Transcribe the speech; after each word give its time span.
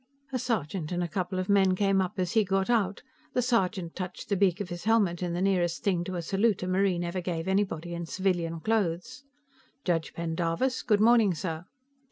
A 0.33 0.39
sergeant 0.39 0.91
and 0.91 1.03
a 1.03 1.07
couple 1.07 1.37
of 1.37 1.47
men 1.47 1.75
came 1.75 2.01
up 2.01 2.13
as 2.17 2.31
he 2.31 2.43
got 2.43 2.71
out; 2.71 3.03
the 3.33 3.41
sergeant 3.43 3.95
touched 3.95 4.29
the 4.29 4.35
beak 4.35 4.59
of 4.59 4.69
his 4.69 4.85
helmet 4.85 5.21
in 5.21 5.33
the 5.33 5.43
nearest 5.43 5.83
thing 5.83 6.03
to 6.05 6.15
a 6.15 6.23
salute 6.23 6.63
a 6.63 6.67
Marine 6.67 7.03
ever 7.03 7.21
gave 7.21 7.47
anybody 7.47 7.93
in 7.93 8.07
civilian 8.07 8.59
clothes. 8.61 9.23
"Judge 9.85 10.11
Pendarvis? 10.15 10.81
Good 10.81 11.01
morning, 11.01 11.35
sir." 11.35 11.65